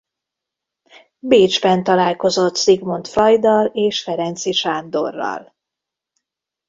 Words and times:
Bécsben 1.19 1.83
találkozott 1.83 2.55
Sigmund 2.57 3.07
Freuddal 3.07 3.65
és 3.65 4.03
Ferenczi 4.03 4.51
Sándorral. 4.51 5.55